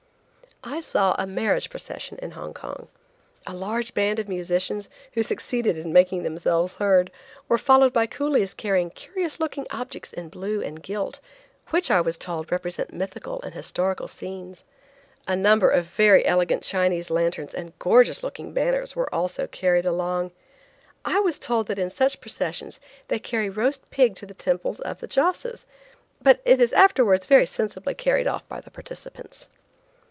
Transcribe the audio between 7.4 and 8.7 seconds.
were followed by coolies